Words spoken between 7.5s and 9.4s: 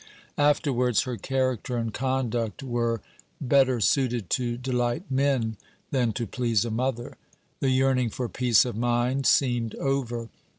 The yearning for peace of mind